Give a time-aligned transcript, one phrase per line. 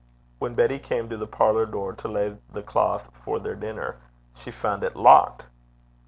[0.39, 3.97] When Betty came to the parlour door to lay the cloth for their dinner,
[4.33, 5.43] she found it locked.